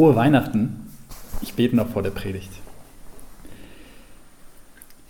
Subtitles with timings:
[0.00, 0.88] Frohe Weihnachten.
[1.42, 2.48] Ich bete noch vor der Predigt.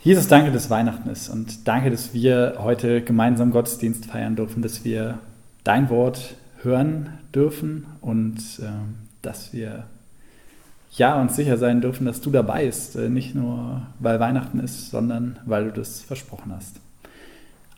[0.02, 4.84] Jesus, danke, dass Weihnachten ist und danke, dass wir heute gemeinsam Gottesdienst feiern dürfen, dass
[4.84, 5.20] wir
[5.62, 8.66] dein Wort hören dürfen und äh,
[9.22, 9.84] dass wir
[10.96, 14.90] ja uns sicher sein dürfen, dass du dabei bist, äh, nicht nur weil Weihnachten ist,
[14.90, 16.80] sondern weil du das versprochen hast.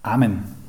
[0.03, 0.62] Amen.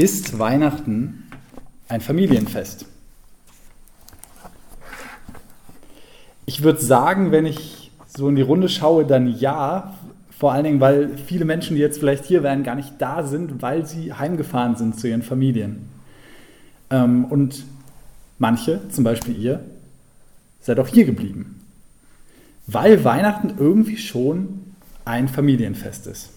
[0.00, 1.24] Ist Weihnachten
[1.86, 2.86] ein Familienfest?
[6.46, 9.94] Ich würde sagen, wenn ich so in die Runde schaue, dann ja.
[10.30, 13.60] Vor allen Dingen, weil viele Menschen, die jetzt vielleicht hier wären, gar nicht da sind,
[13.60, 15.90] weil sie heimgefahren sind zu ihren Familien.
[16.88, 17.66] Ähm, und
[18.38, 19.62] manche, zum Beispiel ihr,
[20.62, 21.60] seid auch hier geblieben.
[22.66, 24.60] Weil Weihnachten irgendwie schon
[25.04, 26.30] ein Familienfest ist.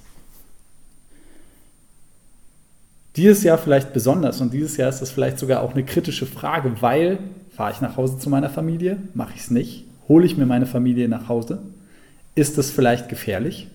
[3.15, 6.81] Dieses Jahr vielleicht besonders und dieses Jahr ist das vielleicht sogar auch eine kritische Frage,
[6.81, 7.19] weil
[7.55, 10.65] fahre ich nach Hause zu meiner Familie, mache ich es nicht, hole ich mir meine
[10.65, 11.61] Familie nach Hause,
[12.33, 13.67] ist das vielleicht gefährlich?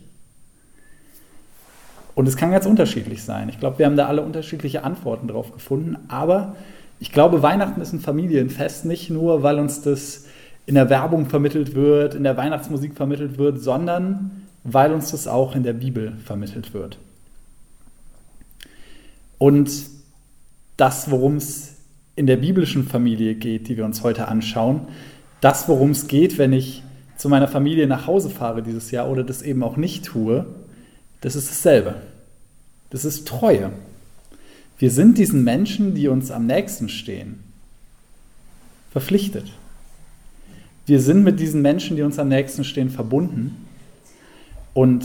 [2.17, 3.49] Und es kann ganz unterschiedlich sein.
[3.49, 6.57] Ich glaube, wir haben da alle unterschiedliche Antworten drauf gefunden, aber
[6.99, 10.25] ich glaube, Weihnachten ist ein Familienfest, nicht nur, weil uns das
[10.67, 15.55] in der Werbung vermittelt wird, in der Weihnachtsmusik vermittelt wird, sondern weil uns das auch
[15.55, 16.99] in der Bibel vermittelt wird.
[19.39, 19.71] Und
[20.77, 21.77] das, worum es
[22.17, 24.83] in der biblischen Familie geht, die wir uns heute anschauen,
[25.41, 26.83] das, worum es geht, wenn ich
[27.17, 30.47] zu meiner Familie nach Hause fahre dieses Jahr oder das eben auch nicht tue,
[31.21, 31.97] das ist dasselbe.
[32.91, 33.73] Das ist Treue.
[34.79, 37.43] Wir sind diesen Menschen, die uns am nächsten stehen,
[38.91, 39.53] verpflichtet.
[40.87, 43.67] Wir sind mit diesen Menschen, die uns am nächsten stehen, verbunden.
[44.73, 45.05] Und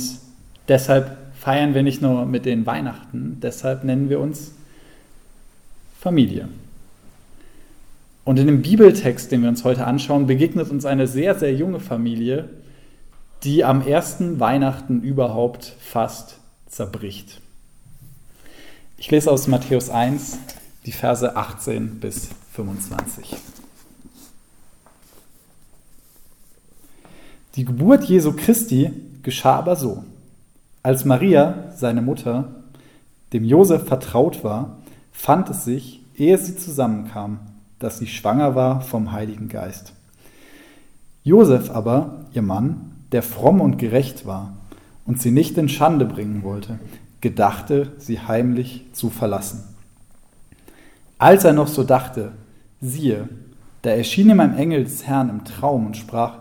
[0.68, 4.54] deshalb feiern wir nicht nur mit den Weihnachten, deshalb nennen wir uns
[6.00, 6.48] Familie.
[8.24, 11.82] Und in dem Bibeltext, den wir uns heute anschauen, begegnet uns eine sehr, sehr junge
[11.82, 12.48] Familie,
[13.44, 16.38] die am ersten Weihnachten überhaupt fast
[16.68, 17.42] zerbricht.
[18.96, 20.38] Ich lese aus Matthäus 1
[20.86, 23.36] die Verse 18 bis 25.
[27.58, 28.92] Die Geburt Jesu Christi
[29.24, 30.06] geschah aber so.
[30.86, 32.56] Als Maria, seine Mutter,
[33.32, 34.80] dem Josef vertraut war,
[35.14, 37.40] fand es sich, ehe sie zusammenkamen,
[37.80, 39.94] dass sie schwanger war vom Heiligen Geist.
[41.24, 44.58] Josef aber, ihr Mann, der fromm und gerecht war
[45.06, 46.80] und sie nicht in Schande bringen wollte,
[47.22, 49.64] gedachte, sie heimlich zu verlassen.
[51.18, 52.34] Als er noch so dachte,
[52.82, 53.30] siehe,
[53.84, 56.40] da erschien ihm ein Engel des Herrn im Traum und sprach,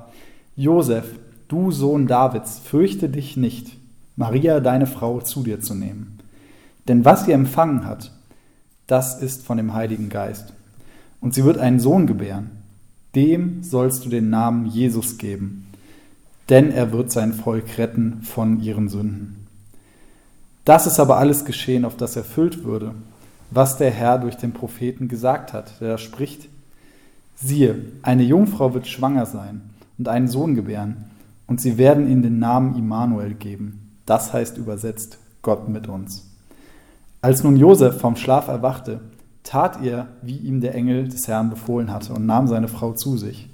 [0.57, 1.05] Josef,
[1.47, 3.77] du Sohn Davids, fürchte dich nicht
[4.17, 6.19] Maria, deine Frau, zu dir zu nehmen.
[6.89, 8.13] Denn was sie empfangen hat,
[8.87, 10.53] das ist von dem Heiligen Geist.
[11.21, 12.51] Und sie wird einen Sohn gebären.
[13.15, 15.67] Dem sollst du den Namen Jesus geben,
[16.49, 19.47] denn er wird sein Volk retten von ihren Sünden.
[20.65, 22.95] Das ist aber alles geschehen, auf das erfüllt würde,
[23.51, 26.49] was der Herr durch den Propheten gesagt hat, der da spricht.
[27.37, 29.61] Siehe, eine Jungfrau wird schwanger sein
[29.99, 31.05] und einen Sohn gebären,
[31.47, 36.29] und sie werden ihm den Namen Immanuel geben das heißt übersetzt Gott mit uns.
[37.21, 39.01] Als nun Josef vom Schlaf erwachte,
[39.45, 43.17] tat er, wie ihm der Engel des Herrn befohlen hatte, und nahm seine Frau zu
[43.17, 43.49] sich.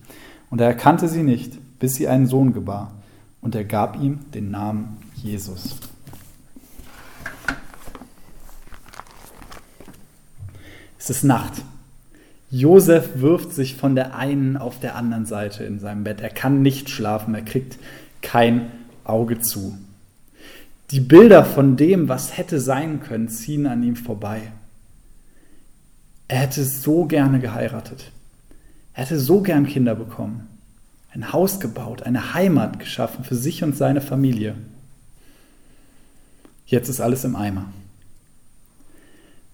[0.51, 2.93] Und er erkannte sie nicht, bis sie einen Sohn gebar,
[3.41, 5.77] und er gab ihm den Namen Jesus.
[10.99, 11.63] Es ist Nacht.
[12.51, 16.21] Josef wirft sich von der einen auf der anderen Seite in seinem Bett.
[16.21, 17.79] Er kann nicht schlafen, er kriegt
[18.23, 18.71] kein
[19.05, 19.77] Auge zu.
[20.91, 24.53] Die Bilder von dem, was hätte sein können, ziehen an ihm vorbei.
[26.29, 28.11] Er hätte so gerne geheiratet.
[28.95, 30.49] Er hätte so gern Kinder bekommen.
[31.13, 34.55] Ein Haus gebaut, eine Heimat geschaffen für sich und seine Familie.
[36.67, 37.67] Jetzt ist alles im Eimer.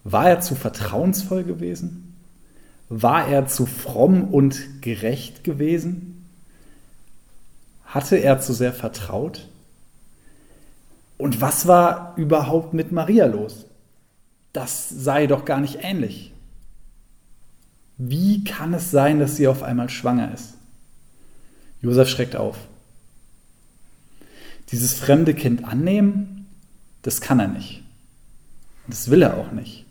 [0.02, 2.14] War er zu vertrauensvoll gewesen?
[2.88, 6.26] War er zu fromm und gerecht gewesen?
[7.86, 9.48] Hatte er zu sehr vertraut?
[11.24, 13.64] Und was war überhaupt mit Maria los?
[14.52, 16.34] Das sei doch gar nicht ähnlich.
[17.96, 20.52] Wie kann es sein, dass sie auf einmal schwanger ist?
[21.80, 22.58] Josef schreckt auf.
[24.70, 26.46] Dieses fremde Kind annehmen,
[27.00, 27.82] das kann er nicht.
[28.86, 29.86] Das will er auch nicht.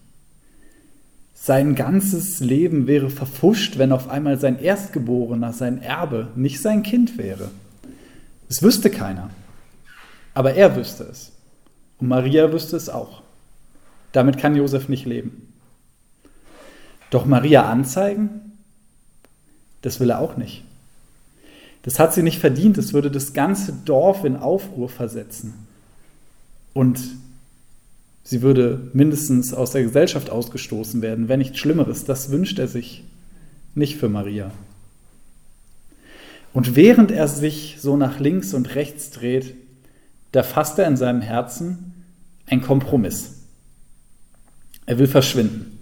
[1.34, 7.18] Sein ganzes Leben wäre verfuscht, wenn auf einmal sein Erstgeborener, sein Erbe, nicht sein Kind
[7.18, 7.50] wäre.
[8.50, 9.32] Das wüsste keiner.
[10.34, 11.32] Aber er wüsste es.
[12.00, 13.22] Und Maria wüsste es auch.
[14.12, 15.54] Damit kann Josef nicht leben.
[17.10, 18.54] Doch Maria anzeigen,
[19.82, 20.64] das will er auch nicht.
[21.84, 25.54] Das hat sie nicht verdient, das würde das ganze Dorf in Aufruhr versetzen.
[26.74, 27.00] Und
[28.24, 32.06] sie würde mindestens aus der Gesellschaft ausgestoßen werden, wenn nichts Schlimmeres.
[32.06, 33.04] Das wünscht er sich
[33.76, 34.52] nicht für Maria.
[36.54, 39.56] Und während er sich so nach links und rechts dreht,
[40.34, 42.06] da fasst er in seinem Herzen
[42.48, 43.44] ein Kompromiss.
[44.86, 45.80] Er will verschwinden,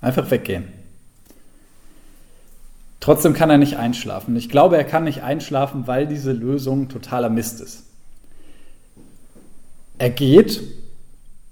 [0.00, 0.64] einfach weggehen.
[3.00, 4.36] Trotzdem kann er nicht einschlafen.
[4.36, 7.84] Ich glaube, er kann nicht einschlafen, weil diese Lösung totaler Mist ist.
[9.96, 10.60] Er geht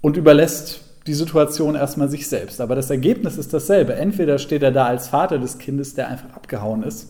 [0.01, 2.59] und überlässt die Situation erstmal sich selbst.
[2.59, 3.95] Aber das Ergebnis ist dasselbe.
[3.95, 7.07] Entweder steht er da als Vater des Kindes, der einfach abgehauen ist,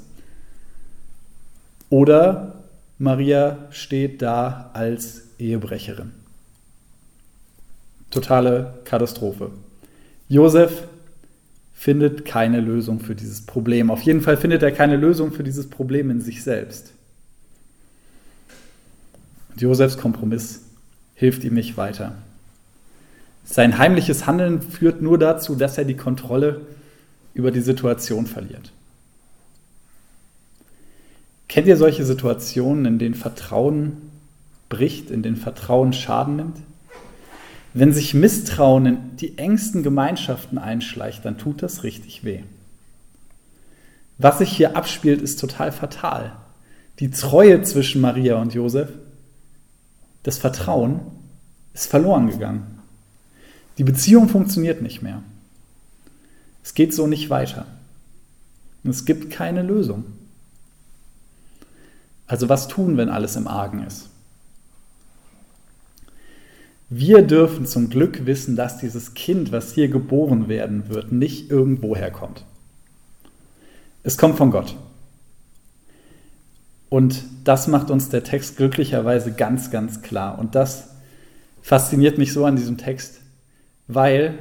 [1.89, 2.66] oder
[2.99, 6.11] Maria steht da als Ehebrecherin.
[8.09, 9.51] Totale Katastrophe.
[10.29, 10.87] Josef
[11.73, 13.91] findet keine Lösung für dieses Problem.
[13.91, 16.91] Auf jeden Fall findet er keine Lösung für dieses Problem in sich selbst.
[19.49, 20.63] Und Josefs Kompromiss
[21.13, 22.15] hilft ihm nicht weiter.
[23.45, 26.61] Sein heimliches Handeln führt nur dazu, dass er die Kontrolle
[27.33, 28.71] über die Situation verliert.
[31.47, 33.97] Kennt ihr solche Situationen, in denen Vertrauen
[34.69, 36.57] bricht, in denen Vertrauen Schaden nimmt?
[37.73, 42.43] Wenn sich Misstrauen in die engsten Gemeinschaften einschleicht, dann tut das richtig weh.
[44.17, 46.35] Was sich hier abspielt, ist total fatal.
[46.99, 48.89] Die Treue zwischen Maria und Josef,
[50.23, 51.01] das Vertrauen
[51.73, 52.79] ist verloren gegangen.
[53.77, 55.21] Die Beziehung funktioniert nicht mehr.
[56.63, 57.67] Es geht so nicht weiter.
[58.83, 60.05] Und es gibt keine Lösung.
[62.27, 64.09] Also was tun, wenn alles im Argen ist?
[66.89, 71.95] Wir dürfen zum Glück wissen, dass dieses Kind, was hier geboren werden wird, nicht irgendwo
[71.95, 72.45] herkommt.
[74.03, 74.75] Es kommt von Gott.
[76.89, 80.39] Und das macht uns der Text glücklicherweise ganz, ganz klar.
[80.39, 80.89] Und das
[81.61, 83.19] fasziniert mich so an diesem Text,
[83.87, 84.37] weil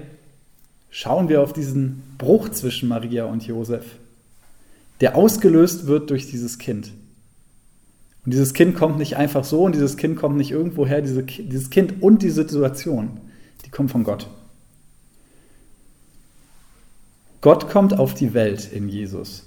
[0.90, 3.84] schauen wir auf diesen Bruch zwischen Maria und Josef,
[5.00, 6.92] der ausgelöst wird durch dieses Kind.
[8.26, 11.00] Und dieses Kind kommt nicht einfach so und dieses Kind kommt nicht irgendwo her.
[11.00, 13.20] Diese, dieses Kind und die Situation,
[13.64, 14.28] die kommt von Gott.
[17.40, 19.44] Gott kommt auf die Welt in Jesus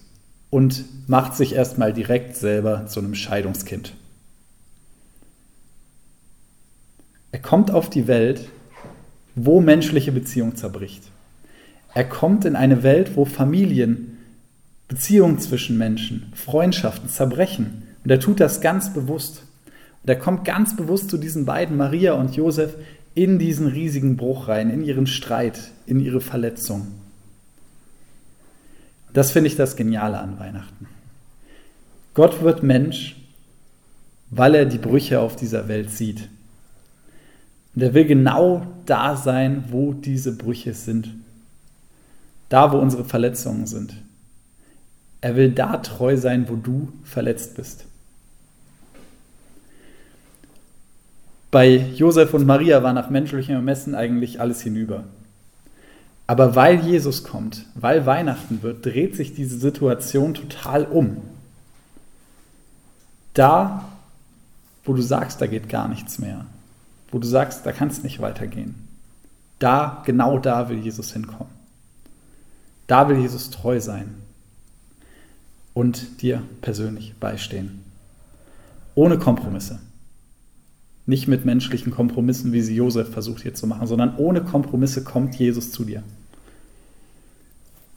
[0.50, 3.94] und macht sich erstmal direkt selber zu einem Scheidungskind.
[7.34, 8.48] Er kommt auf die Welt,
[9.36, 11.04] wo menschliche Beziehung zerbricht.
[11.94, 14.20] Er kommt in eine Welt, wo Familien,
[14.88, 19.44] Beziehungen zwischen Menschen, Freundschaften zerbrechen und er tut das ganz bewusst.
[20.04, 22.76] Und er kommt ganz bewusst zu diesen beiden, Maria und Josef,
[23.16, 26.88] in diesen riesigen Bruch rein, in ihren Streit, in ihre Verletzung.
[29.14, 30.88] Das finde ich das Geniale an Weihnachten.
[32.14, 33.16] Gott wird Mensch,
[34.30, 36.30] weil er die Brüche auf dieser Welt sieht.
[37.76, 41.14] Und er will genau da sein, wo diese Brüche sind.
[42.50, 43.94] Da, wo unsere Verletzungen sind.
[45.22, 47.86] Er will da treu sein, wo du verletzt bist.
[51.52, 55.06] Bei Josef und Maria war nach menschlichem Ermessen eigentlich alles hinüber.
[56.28, 61.18] Aber weil Jesus kommt, weil Weihnachten wird, dreht sich diese Situation total um.
[63.34, 63.90] Da,
[64.84, 66.46] wo du sagst, da geht gar nichts mehr,
[67.12, 68.76] wo du sagst, da kann es nicht weitergehen,
[69.58, 71.52] da, genau da will Jesus hinkommen.
[72.86, 74.16] Da will Jesus treu sein
[75.74, 77.84] und dir persönlich beistehen.
[78.94, 79.80] Ohne Kompromisse.
[81.10, 85.34] Nicht mit menschlichen Kompromissen, wie sie Josef versucht hier zu machen, sondern ohne Kompromisse kommt
[85.34, 86.04] Jesus zu dir.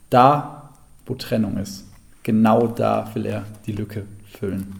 [0.09, 0.73] Da,
[1.05, 1.85] wo Trennung ist,
[2.23, 4.79] genau da will er die Lücke füllen.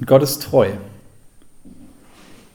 [0.00, 0.72] Und Gott ist treu.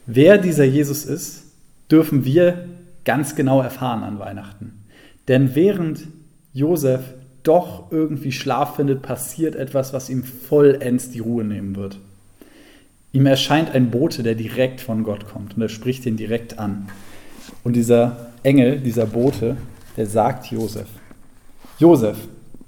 [0.04, 1.44] Wer dieser Jesus ist,
[1.90, 2.68] dürfen wir
[3.06, 4.84] ganz genau erfahren an Weihnachten.
[5.26, 6.06] Denn während
[6.52, 7.00] Josef
[7.42, 11.98] doch irgendwie Schlaf findet, passiert etwas, was ihm vollends die Ruhe nehmen wird.
[13.12, 16.88] Ihm erscheint ein Bote, der direkt von Gott kommt und er spricht ihn direkt an.
[17.64, 19.56] Und dieser Engel, dieser Bote,
[19.96, 20.88] der sagt Josef,
[21.78, 22.18] Josef,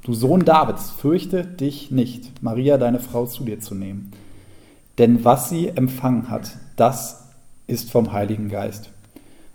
[0.03, 4.13] du Sohn Davids, fürchte dich nicht, Maria, deine Frau, zu dir zu nehmen.
[4.99, 7.29] Denn was sie empfangen hat, das
[7.67, 8.91] ist vom Heiligen Geist.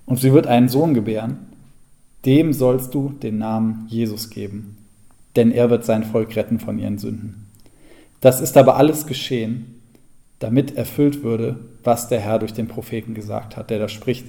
[0.05, 1.47] Und sie wird einen Sohn gebären,
[2.25, 4.74] dem sollst du den Namen Jesus geben
[5.35, 7.47] denn er wird sein Volk retten von ihren Sünden.
[8.21, 9.81] Das ist aber alles geschehen,
[10.39, 14.25] damit erfüllt würde, was der Herr durch den Propheten gesagt hat, der da spricht,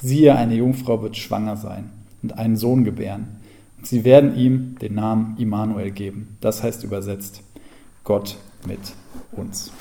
[0.00, 1.90] siehe, eine Jungfrau wird schwanger sein
[2.22, 3.40] und einen Sohn gebären.
[3.78, 6.36] Und sie werden ihm den Namen Immanuel geben.
[6.40, 7.42] Das heißt übersetzt,
[8.04, 8.36] Gott
[8.66, 8.80] mit
[9.32, 9.72] uns.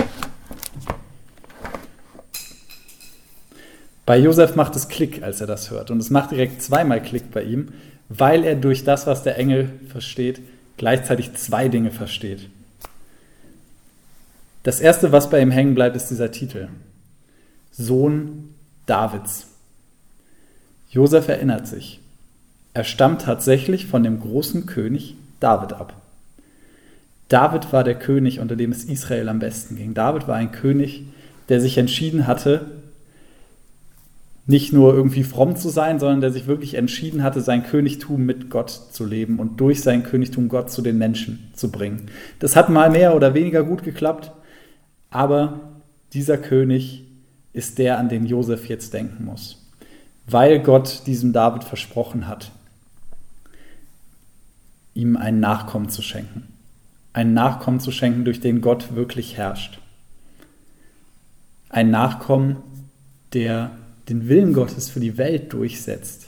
[4.05, 5.91] Bei Josef macht es Klick, als er das hört.
[5.91, 7.67] Und es macht direkt zweimal Klick bei ihm,
[8.09, 10.41] weil er durch das, was der Engel versteht,
[10.79, 12.49] gleichzeitig zwei Dinge versteht.
[14.63, 16.69] Das erste, was bei ihm hängen bleibt, ist dieser Titel.
[17.71, 18.55] Sohn
[18.87, 19.47] Davids.
[20.89, 21.99] Josef erinnert sich.
[22.73, 25.93] Er stammt tatsächlich von dem großen König David ab.
[27.27, 29.93] David war der König, unter dem es Israel am besten ging.
[29.93, 31.03] David war ein König,
[31.49, 32.65] der sich entschieden hatte,
[34.49, 38.49] nicht nur irgendwie fromm zu sein, sondern der sich wirklich entschieden hatte, sein Königtum mit
[38.49, 42.07] Gott zu leben und durch sein Königtum Gott zu den Menschen zu bringen.
[42.39, 44.31] Das hat mal mehr oder weniger gut geklappt,
[45.11, 45.59] aber
[46.13, 47.03] dieser König
[47.53, 49.63] ist der, an den Josef jetzt denken muss,
[50.25, 52.49] weil Gott diesem David versprochen hat,
[54.95, 56.47] ihm einen Nachkommen zu schenken.
[57.13, 59.79] Einen Nachkommen zu schenken, durch den Gott wirklich herrscht.
[61.69, 62.57] Ein Nachkommen,
[63.33, 63.69] der
[64.09, 66.27] den Willen Gottes für die Welt durchsetzt.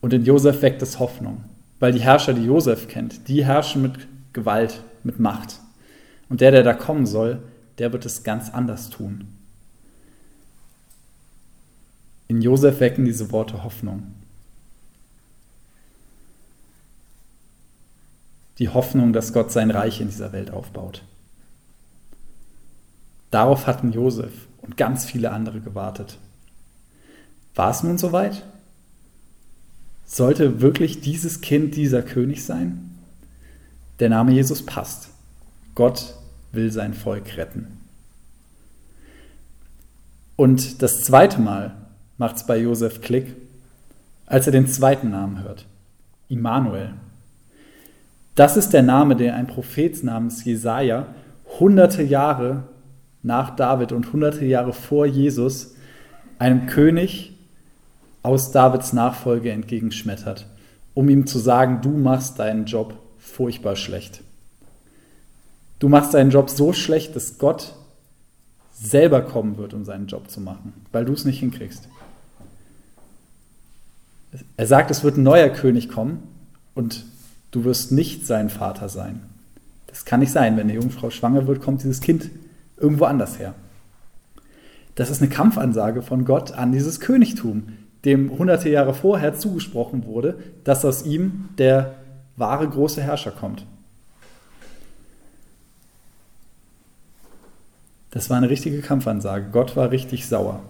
[0.00, 1.44] Und in Josef weckt es Hoffnung,
[1.80, 5.60] weil die Herrscher, die Josef kennt, die herrschen mit Gewalt, mit Macht.
[6.28, 7.42] Und der, der da kommen soll,
[7.78, 9.26] der wird es ganz anders tun.
[12.28, 14.14] In Josef wecken diese Worte Hoffnung.
[18.58, 21.02] Die Hoffnung, dass Gott sein Reich in dieser Welt aufbaut.
[23.30, 24.32] Darauf hatten Josef
[24.64, 26.18] und ganz viele andere gewartet.
[27.54, 28.42] War es nun soweit?
[30.04, 32.90] Sollte wirklich dieses Kind dieser König sein?
[34.00, 35.08] Der Name Jesus passt.
[35.74, 36.14] Gott
[36.52, 37.78] will sein Volk retten.
[40.36, 41.74] Und das zweite Mal
[42.18, 43.34] macht es bei Josef Klick,
[44.26, 45.66] als er den zweiten Namen hört.
[46.28, 46.94] Immanuel.
[48.34, 51.06] Das ist der Name, den ein Prophet namens Jesaja
[51.60, 52.64] hunderte Jahre
[53.24, 55.74] nach David und hunderte Jahre vor Jesus
[56.38, 57.32] einem König
[58.22, 60.46] aus Davids Nachfolge entgegenschmettert,
[60.92, 64.22] um ihm zu sagen, du machst deinen Job furchtbar schlecht.
[65.78, 67.74] Du machst deinen Job so schlecht, dass Gott
[68.72, 71.88] selber kommen wird, um seinen Job zu machen, weil du es nicht hinkriegst.
[74.56, 76.22] Er sagt, es wird ein neuer König kommen
[76.74, 77.04] und
[77.52, 79.20] du wirst nicht sein Vater sein.
[79.86, 80.56] Das kann nicht sein.
[80.56, 82.30] Wenn eine Jungfrau schwanger wird, kommt dieses Kind
[82.76, 83.54] irgendwo anders her.
[84.94, 90.38] Das ist eine Kampfansage von Gott an dieses Königtum, dem hunderte Jahre vorher zugesprochen wurde,
[90.62, 91.94] dass aus ihm der
[92.36, 93.64] wahre große Herrscher kommt.
[98.10, 99.46] Das war eine richtige Kampfansage.
[99.50, 100.60] Gott war richtig sauer.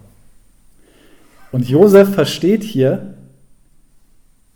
[1.53, 3.15] Und Josef versteht hier,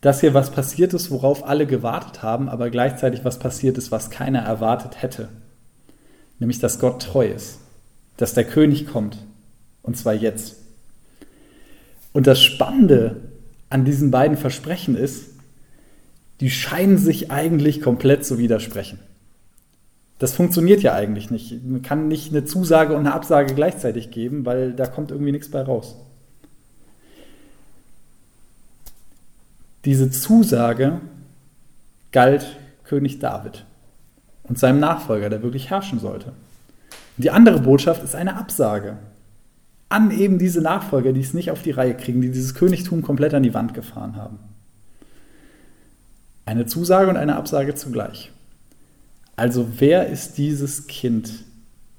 [0.01, 4.11] dass hier was passiert ist, worauf alle gewartet haben, aber gleichzeitig was passiert ist, was
[4.11, 5.29] keiner erwartet hätte
[6.39, 7.59] nämlich dass Gott treu ist,
[8.17, 9.19] dass der König kommt,
[9.83, 10.57] und zwar jetzt.
[12.13, 13.17] Und das Spannende
[13.71, 15.31] an diesen beiden Versprechen ist,
[16.41, 18.99] die scheinen sich eigentlich komplett zu widersprechen.
[20.19, 21.65] Das funktioniert ja eigentlich nicht.
[21.65, 25.51] Man kann nicht eine Zusage und eine Absage gleichzeitig geben, weil da kommt irgendwie nichts
[25.51, 25.97] bei raus.
[29.85, 31.01] Diese Zusage
[32.11, 33.65] galt König David
[34.49, 36.29] und seinem Nachfolger, der wirklich herrschen sollte.
[36.29, 38.97] Und die andere Botschaft ist eine Absage
[39.89, 43.35] an eben diese Nachfolger, die es nicht auf die Reihe kriegen, die dieses Königtum komplett
[43.35, 44.39] an die Wand gefahren haben.
[46.45, 48.31] Eine Zusage und eine Absage zugleich.
[49.37, 51.45] Also wer ist dieses Kind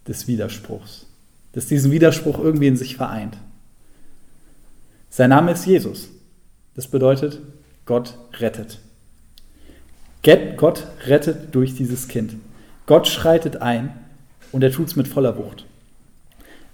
[0.07, 1.07] des Widerspruchs,
[1.53, 3.37] das diesen Widerspruch irgendwie in sich vereint?
[5.09, 6.09] Sein Name ist Jesus.
[6.75, 7.41] Das bedeutet,
[7.85, 8.79] Gott rettet.
[10.23, 12.35] Gott rettet durch dieses Kind.
[12.85, 13.93] Gott schreitet ein
[14.51, 15.65] und er tut es mit voller Wucht.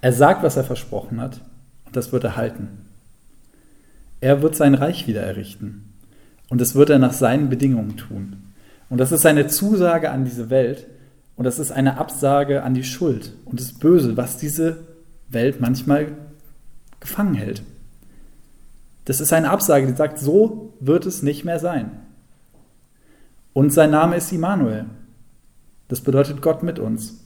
[0.00, 1.40] Er sagt, was er versprochen hat
[1.84, 2.68] und das wird er halten.
[4.20, 5.92] Er wird sein Reich wieder errichten
[6.48, 8.36] und das wird er nach seinen Bedingungen tun.
[8.88, 10.86] Und das ist eine Zusage an diese Welt
[11.36, 14.84] und das ist eine Absage an die Schuld und das Böse, was diese
[15.28, 16.12] Welt manchmal
[17.00, 17.62] gefangen hält.
[19.04, 22.05] Das ist eine Absage, die sagt, so wird es nicht mehr sein.
[23.56, 24.84] Und sein Name ist Immanuel.
[25.88, 27.24] Das bedeutet Gott mit uns.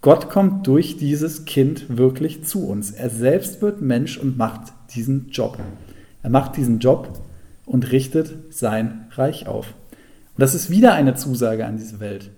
[0.00, 2.90] Gott kommt durch dieses Kind wirklich zu uns.
[2.90, 5.60] Er selbst wird Mensch und macht diesen Job.
[6.24, 7.20] Er macht diesen Job
[7.66, 9.74] und richtet sein Reich auf.
[10.34, 12.32] Und das ist wieder eine Zusage an diese Welt.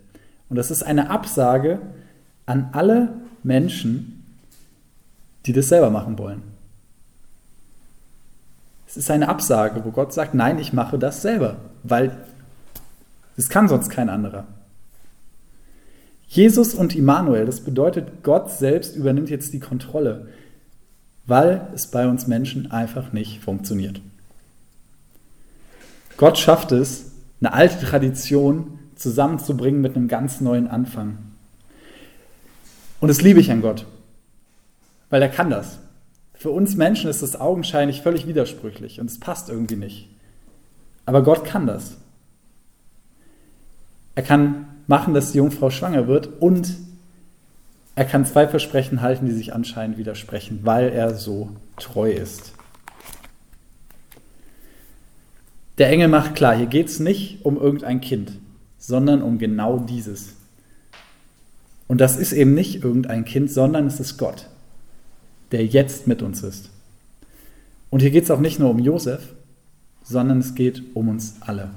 [0.51, 1.79] Und das ist eine Absage
[2.45, 4.27] an alle Menschen,
[5.47, 6.43] die das selber machen wollen.
[8.87, 12.15] Es ist eine Absage, wo Gott sagt, nein, ich mache das selber, weil
[13.37, 14.47] es kann sonst kein anderer.
[16.27, 20.29] Jesus und Immanuel, das bedeutet, Gott selbst übernimmt jetzt die Kontrolle,
[21.27, 24.01] weil es bei uns Menschen einfach nicht funktioniert.
[26.17, 31.19] Gott schafft es, eine alte Tradition zusammenzubringen mit einem ganz neuen Anfang.
[33.01, 33.87] Und das liebe ich an Gott,
[35.11, 35.79] weil er kann das.
[36.35, 40.09] Für uns Menschen ist das augenscheinlich völlig widersprüchlich und es passt irgendwie nicht.
[41.07, 41.97] Aber Gott kann das.
[44.15, 46.75] Er kann machen, dass die Jungfrau schwanger wird und
[47.97, 52.53] er kann zwei Versprechen halten, die sich anscheinend widersprechen, weil er so treu ist.
[55.79, 58.33] Der Engel macht klar, hier geht es nicht um irgendein Kind,
[58.79, 60.35] sondern um genau dieses.
[61.89, 64.49] Und das ist eben nicht irgendein Kind, sondern es ist Gott,
[65.53, 66.71] der jetzt mit uns ist.
[67.91, 69.35] Und hier geht es auch nicht nur um Josef,
[70.03, 71.71] sondern es geht um uns alle.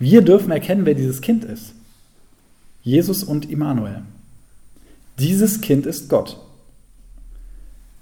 [0.00, 1.74] Wir dürfen erkennen, wer dieses Kind ist.
[2.82, 4.02] Jesus und Immanuel.
[5.18, 6.40] Dieses Kind ist Gott.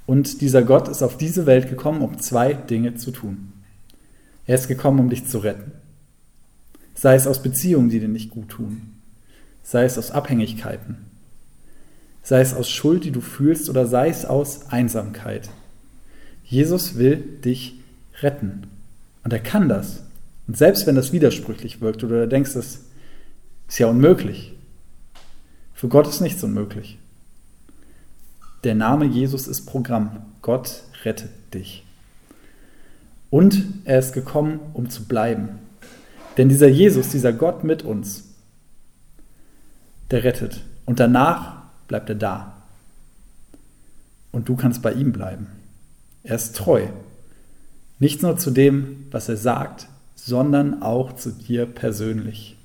[0.07, 3.52] Und dieser Gott ist auf diese Welt gekommen, um zwei Dinge zu tun.
[4.47, 5.73] Er ist gekommen, um dich zu retten.
[6.95, 8.95] Sei es aus Beziehungen, die dir nicht gut tun.
[9.64, 10.99] Sei es aus Abhängigkeiten.
[12.23, 15.50] Sei es aus Schuld, die du fühlst, oder sei es aus Einsamkeit.
[16.45, 17.81] Jesus will dich
[18.21, 18.69] retten.
[19.25, 20.05] Und er kann das.
[20.49, 22.81] Und selbst wenn das widersprüchlich wirkt oder du denkst, das
[23.69, 24.55] ist ja unmöglich,
[25.75, 26.99] für Gott ist nichts unmöglich.
[28.64, 30.23] Der Name Jesus ist Programm.
[30.43, 31.85] Gott rettet dich.
[33.31, 35.61] Und er ist gekommen, um zu bleiben.
[36.37, 38.25] Denn dieser Jesus, dieser Gott mit uns,
[40.11, 40.62] der rettet.
[40.87, 42.62] Und danach bleibt er da.
[44.33, 45.46] Und du kannst bei ihm bleiben.
[46.23, 46.87] Er ist treu.
[47.99, 52.57] Nicht nur zu dem, was er sagt, sondern auch zu dir persönlich.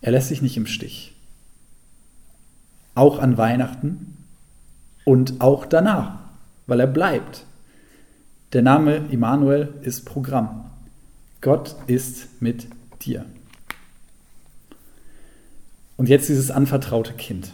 [0.00, 1.14] Er lässt sich nicht im Stich.
[2.94, 4.16] Auch an Weihnachten
[5.04, 6.18] und auch danach,
[6.66, 7.46] weil er bleibt.
[8.52, 10.68] Der Name Immanuel ist Programm.
[11.40, 12.66] Gott ist mit
[13.00, 13.24] dir.
[15.96, 17.52] Und jetzt dieses anvertraute Kind.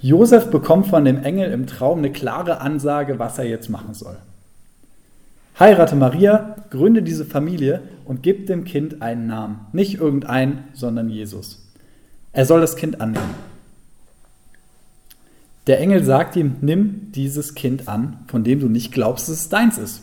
[0.00, 4.16] Josef bekommt von dem Engel im Traum eine klare Ansage, was er jetzt machen soll.
[5.58, 9.66] Heirate Maria, gründe diese Familie und gib dem Kind einen Namen.
[9.72, 11.66] Nicht irgendeinen, sondern Jesus.
[12.32, 13.34] Er soll das Kind annehmen.
[15.66, 19.48] Der Engel sagt ihm, nimm dieses Kind an, von dem du nicht glaubst, dass es
[19.48, 20.02] deins ist.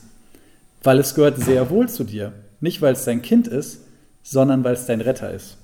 [0.83, 2.33] Weil es gehört sehr wohl zu dir.
[2.59, 3.79] Nicht, weil es dein Kind ist,
[4.21, 5.57] sondern weil es dein Retter ist.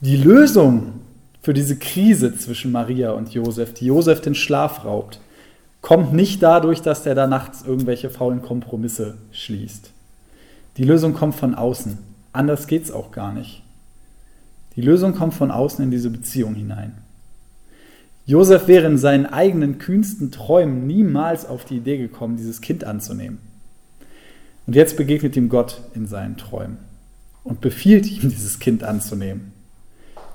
[0.00, 1.00] Die Lösung
[1.42, 5.20] für diese Krise zwischen Maria und Josef, die Josef den Schlaf raubt,
[5.82, 9.90] kommt nicht dadurch, dass der da nachts irgendwelche faulen Kompromisse schließt.
[10.78, 11.98] Die Lösung kommt von außen.
[12.32, 13.62] Anders geht es auch gar nicht.
[14.76, 16.94] Die Lösung kommt von außen in diese Beziehung hinein.
[18.24, 23.38] Josef wäre in seinen eigenen kühnsten Träumen niemals auf die Idee gekommen, dieses Kind anzunehmen.
[24.66, 26.78] Und jetzt begegnet ihm Gott in seinen Träumen
[27.42, 29.52] und befiehlt ihm, dieses Kind anzunehmen.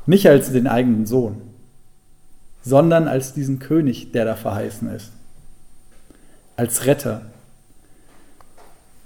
[0.06, 1.42] Nicht als den eigenen Sohn,
[2.62, 5.12] sondern als diesen König, der da verheißen ist
[6.58, 7.22] als Retter.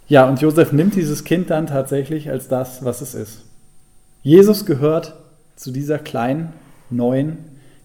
[0.07, 3.43] Ja, und Josef nimmt dieses Kind dann tatsächlich als das, was es ist.
[4.23, 5.15] Jesus gehört
[5.55, 6.53] zu dieser kleinen,
[6.89, 7.37] neuen,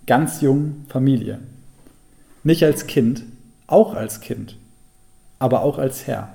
[0.07, 1.39] ganz jungen Familie.
[2.43, 3.23] Nicht als Kind,
[3.67, 4.57] auch als Kind,
[5.39, 6.33] aber auch als Herr.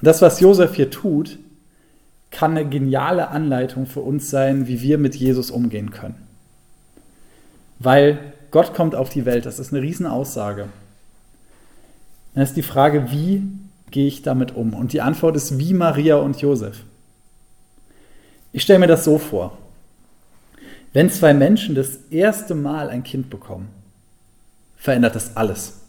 [0.00, 1.38] Und das, was Josef hier tut,
[2.30, 6.16] kann eine geniale Anleitung für uns sein, wie wir mit Jesus umgehen können.
[7.78, 8.18] Weil
[8.50, 10.68] Gott kommt auf die Welt, das ist eine Riesenaussage.
[12.38, 13.42] Dann ist die Frage, wie
[13.90, 14.72] gehe ich damit um?
[14.72, 16.84] Und die Antwort ist wie Maria und Josef.
[18.52, 19.58] Ich stelle mir das so vor.
[20.92, 23.70] Wenn zwei Menschen das erste Mal ein Kind bekommen,
[24.76, 25.80] verändert das alles.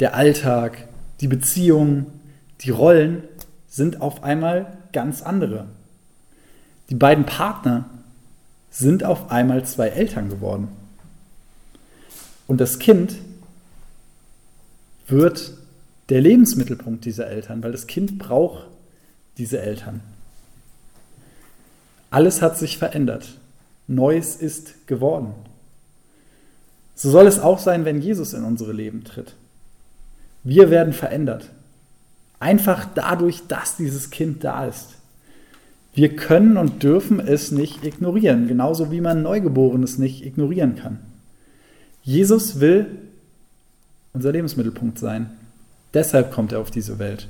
[0.00, 0.86] Der Alltag,
[1.22, 2.20] die Beziehungen,
[2.60, 3.22] die Rollen
[3.66, 5.64] sind auf einmal ganz andere.
[6.90, 7.88] Die beiden Partner
[8.70, 10.68] sind auf einmal zwei Eltern geworden.
[12.46, 13.14] Und das Kind
[15.06, 15.54] wird
[16.08, 18.66] der Lebensmittelpunkt dieser Eltern, weil das Kind braucht
[19.38, 20.00] diese Eltern.
[22.10, 23.38] Alles hat sich verändert.
[23.86, 25.34] Neues ist geworden.
[26.94, 29.34] So soll es auch sein, wenn Jesus in unsere Leben tritt.
[30.44, 31.50] Wir werden verändert.
[32.38, 34.90] Einfach dadurch, dass dieses Kind da ist.
[35.94, 40.98] Wir können und dürfen es nicht ignorieren, genauso wie man Neugeborenes nicht ignorieren kann.
[42.02, 42.86] Jesus will
[44.14, 45.30] unser Lebensmittelpunkt sein.
[45.92, 47.28] Deshalb kommt er auf diese Welt.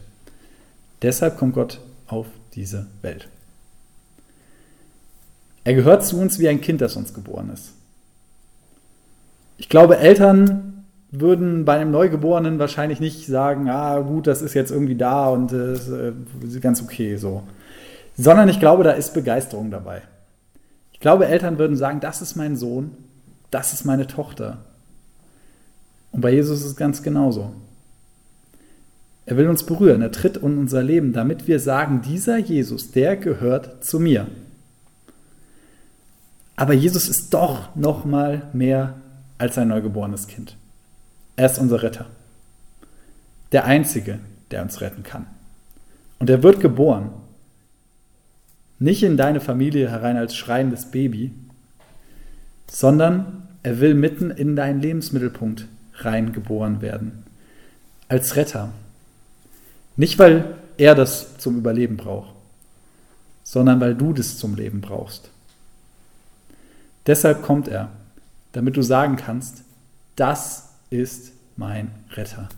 [1.02, 3.28] Deshalb kommt Gott auf diese Welt.
[5.64, 7.72] Er gehört zu uns wie ein Kind, das uns geboren ist.
[9.56, 14.70] Ich glaube, Eltern würden bei einem Neugeborenen wahrscheinlich nicht sagen, ah gut, das ist jetzt
[14.70, 17.44] irgendwie da und äh, ist äh, ganz okay so.
[18.16, 20.02] Sondern ich glaube, da ist Begeisterung dabei.
[20.92, 22.92] Ich glaube, Eltern würden sagen, das ist mein Sohn,
[23.50, 24.58] das ist meine Tochter.
[26.14, 27.52] Und bei Jesus ist es ganz genauso.
[29.26, 33.16] Er will uns berühren, er tritt in unser Leben, damit wir sagen, dieser Jesus, der
[33.16, 34.28] gehört zu mir.
[36.54, 38.94] Aber Jesus ist doch noch mal mehr
[39.38, 40.56] als ein neugeborenes Kind.
[41.34, 42.06] Er ist unser Retter.
[43.50, 44.20] Der einzige,
[44.52, 45.26] der uns retten kann.
[46.20, 47.10] Und er wird geboren.
[48.78, 51.32] Nicht in deine Familie herein als schreiendes Baby,
[52.70, 57.24] sondern er will mitten in deinen Lebensmittelpunkt reingeboren werden.
[58.08, 58.70] Als Retter.
[59.96, 62.32] Nicht, weil er das zum Überleben braucht,
[63.42, 65.30] sondern weil du das zum Leben brauchst.
[67.06, 67.90] Deshalb kommt er,
[68.52, 69.62] damit du sagen kannst,
[70.16, 72.48] das ist mein Retter.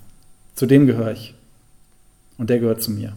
[0.55, 1.35] Zu dem gehöre ich.
[2.38, 3.14] Und der gehört zu mir.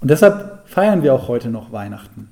[0.00, 2.28] Und deshalb feiern wir auch heute noch Weihnachten.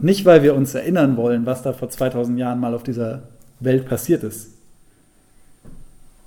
[0.00, 3.22] Nicht, weil wir uns erinnern wollen, was da vor 2000 Jahren mal auf dieser
[3.60, 4.50] Welt passiert ist.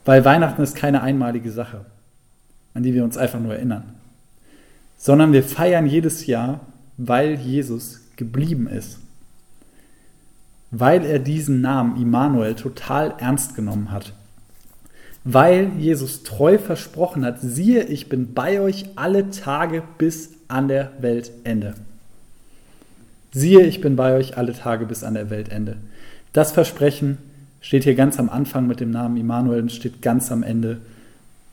[0.05, 1.85] Weil Weihnachten ist keine einmalige Sache,
[2.73, 3.95] an die wir uns einfach nur erinnern.
[4.97, 6.61] Sondern wir feiern jedes Jahr,
[6.97, 8.99] weil Jesus geblieben ist
[10.71, 14.13] weil er diesen Namen Immanuel total ernst genommen hat.
[15.23, 20.93] Weil Jesus treu versprochen hat, siehe, ich bin bei euch alle Tage bis an der
[20.99, 21.75] Weltende.
[23.33, 25.77] Siehe, ich bin bei euch alle Tage bis an der Weltende.
[26.33, 27.17] Das Versprechen
[27.61, 30.81] steht hier ganz am Anfang mit dem Namen Immanuel und steht ganz am Ende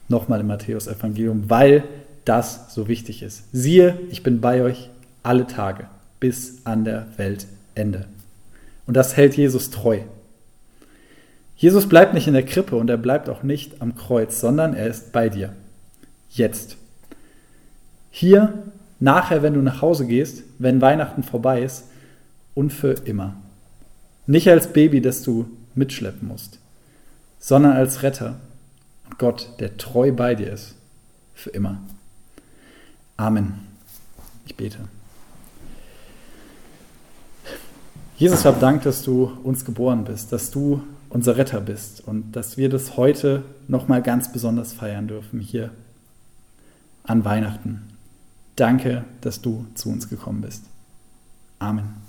[0.09, 1.85] nochmal im Matthäus-Evangelium, weil
[2.25, 3.45] das so wichtig ist.
[3.53, 4.91] Siehe, ich bin bei euch
[5.23, 5.87] alle Tage
[6.19, 8.07] bis an der Weltende.
[8.87, 10.01] Und das hält Jesus treu.
[11.57, 14.87] Jesus bleibt nicht in der Krippe und er bleibt auch nicht am Kreuz, sondern er
[14.87, 15.53] ist bei dir.
[16.31, 16.77] Jetzt.
[18.11, 18.55] Hier,
[19.01, 21.85] nachher, wenn du nach Hause gehst, wenn Weihnachten vorbei ist
[22.55, 23.35] und für immer.
[24.27, 25.47] Nicht als Baby, das du
[25.79, 26.59] mitschleppen musst,
[27.39, 28.37] sondern als Retter
[29.07, 30.75] und Gott, der treu bei dir ist.
[31.35, 31.79] Für immer.
[33.17, 33.61] Amen.
[34.45, 34.79] Ich bete.
[38.17, 42.57] Jesus, hab Dank, dass du uns geboren bist, dass du unser Retter bist und dass
[42.57, 45.71] wir das heute nochmal ganz besonders feiern dürfen hier
[47.05, 47.83] an Weihnachten.
[48.57, 50.65] Danke, dass du zu uns gekommen bist.
[51.61, 52.08] Amen.